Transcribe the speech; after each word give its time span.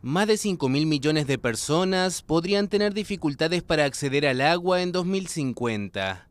Más 0.00 0.28
de 0.28 0.34
5.000 0.34 0.86
millones 0.86 1.26
de 1.26 1.38
personas 1.38 2.22
podrían 2.22 2.68
tener 2.68 2.94
dificultades 2.94 3.64
para 3.64 3.84
acceder 3.84 4.28
al 4.28 4.40
agua 4.40 4.80
en 4.80 4.92
2050. 4.92 6.28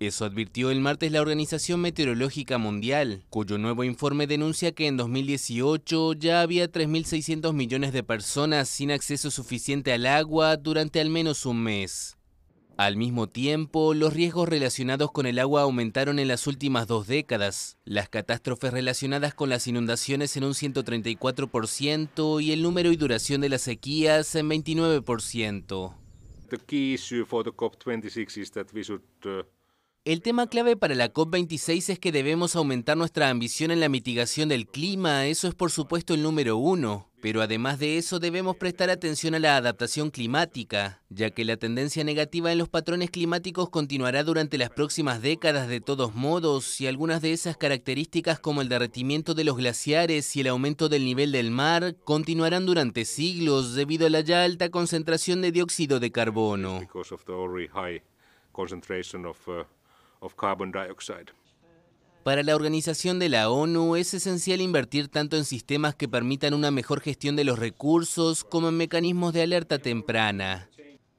Eso 0.00 0.24
advirtió 0.24 0.72
el 0.72 0.80
martes 0.80 1.12
la 1.12 1.20
Organización 1.20 1.80
Meteorológica 1.80 2.58
Mundial, 2.58 3.24
cuyo 3.30 3.56
nuevo 3.56 3.84
informe 3.84 4.26
denuncia 4.26 4.72
que 4.72 4.88
en 4.88 4.96
2018 4.96 6.14
ya 6.14 6.40
había 6.40 6.68
3.600 6.68 7.52
millones 7.52 7.92
de 7.92 8.02
personas 8.02 8.68
sin 8.68 8.90
acceso 8.90 9.30
suficiente 9.30 9.92
al 9.92 10.06
agua 10.06 10.56
durante 10.56 11.00
al 11.00 11.08
menos 11.08 11.46
un 11.46 11.62
mes. 11.62 12.16
Al 12.76 12.96
mismo 12.96 13.28
tiempo, 13.28 13.94
los 13.94 14.12
riesgos 14.12 14.48
relacionados 14.48 15.12
con 15.12 15.26
el 15.26 15.38
agua 15.38 15.62
aumentaron 15.62 16.18
en 16.18 16.26
las 16.26 16.48
últimas 16.48 16.88
dos 16.88 17.06
décadas, 17.06 17.78
las 17.84 18.08
catástrofes 18.08 18.72
relacionadas 18.72 19.32
con 19.32 19.48
las 19.48 19.68
inundaciones 19.68 20.36
en 20.36 20.42
un 20.42 20.54
134% 20.54 22.42
y 22.42 22.50
el 22.50 22.62
número 22.62 22.90
y 22.90 22.96
duración 22.96 23.42
de 23.42 23.48
las 23.48 23.62
sequías 23.62 24.34
en 24.34 24.50
29%. 24.50 25.94
The 26.48 26.58
key 26.58 26.94
issue 26.94 27.24
for 27.24 27.44
the 27.44 27.52
COP26 27.52 28.38
is 28.38 28.50
that 28.50 28.66
we 28.74 28.82
should 28.82 29.02
uh, 29.24 29.44
el 30.04 30.20
tema 30.20 30.48
clave 30.48 30.76
para 30.76 30.94
la 30.94 31.10
COP26 31.10 31.88
es 31.88 31.98
que 31.98 32.12
debemos 32.12 32.56
aumentar 32.56 32.94
nuestra 32.94 33.30
ambición 33.30 33.70
en 33.70 33.80
la 33.80 33.88
mitigación 33.88 34.50
del 34.50 34.66
clima, 34.66 35.26
eso 35.26 35.48
es 35.48 35.54
por 35.54 35.70
supuesto 35.70 36.12
el 36.12 36.22
número 36.22 36.58
uno, 36.58 37.08
pero 37.22 37.40
además 37.40 37.78
de 37.78 37.96
eso 37.96 38.18
debemos 38.18 38.56
prestar 38.56 38.90
atención 38.90 39.34
a 39.34 39.38
la 39.38 39.56
adaptación 39.56 40.10
climática, 40.10 41.00
ya 41.08 41.30
que 41.30 41.46
la 41.46 41.56
tendencia 41.56 42.04
negativa 42.04 42.52
en 42.52 42.58
los 42.58 42.68
patrones 42.68 43.10
climáticos 43.10 43.70
continuará 43.70 44.24
durante 44.24 44.58
las 44.58 44.68
próximas 44.68 45.22
décadas 45.22 45.68
de 45.68 45.80
todos 45.80 46.14
modos 46.14 46.82
y 46.82 46.86
algunas 46.86 47.22
de 47.22 47.32
esas 47.32 47.56
características 47.56 48.38
como 48.38 48.60
el 48.60 48.68
derretimiento 48.68 49.32
de 49.32 49.44
los 49.44 49.56
glaciares 49.56 50.36
y 50.36 50.42
el 50.42 50.48
aumento 50.48 50.90
del 50.90 51.06
nivel 51.06 51.32
del 51.32 51.50
mar 51.50 51.96
continuarán 52.04 52.66
durante 52.66 53.06
siglos 53.06 53.74
debido 53.74 54.06
a 54.06 54.10
la 54.10 54.20
ya 54.20 54.44
alta 54.44 54.68
concentración 54.68 55.40
de 55.40 55.50
dióxido 55.50 55.98
de 55.98 56.12
carbono. 56.12 56.86
Para 62.24 62.42
la 62.42 62.56
organización 62.56 63.18
de 63.18 63.28
la 63.28 63.50
ONU 63.50 63.96
es 63.96 64.14
esencial 64.14 64.62
invertir 64.62 65.08
tanto 65.08 65.36
en 65.36 65.44
sistemas 65.44 65.94
que 65.94 66.08
permitan 66.08 66.54
una 66.54 66.70
mejor 66.70 67.00
gestión 67.00 67.36
de 67.36 67.44
los 67.44 67.58
recursos 67.58 68.44
como 68.44 68.70
en 68.70 68.78
mecanismos 68.78 69.34
de 69.34 69.42
alerta 69.42 69.78
temprana. 69.78 70.70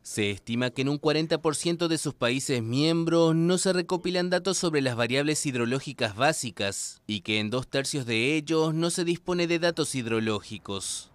Se 0.01 0.31
estima 0.31 0.69
que 0.69 0.83
en 0.83 0.89
un 0.89 0.99
40% 0.99 1.88
de 1.88 1.97
sus 1.97 2.13
países 2.13 2.61
miembros 2.61 3.35
no 3.35 3.57
se 3.57 3.73
recopilan 3.73 4.29
datos 4.29 4.57
sobre 4.57 4.81
las 4.81 4.95
variables 4.95 5.45
hidrológicas 5.45 6.16
básicas 6.16 7.01
y 7.05 7.21
que 7.21 7.39
en 7.39 7.49
dos 7.49 7.67
tercios 7.67 8.05
de 8.05 8.35
ellos 8.35 8.73
no 8.73 8.89
se 8.89 9.03
dispone 9.03 9.47
de 9.47 9.59
datos 9.59 9.95
hidrológicos. 9.95 11.11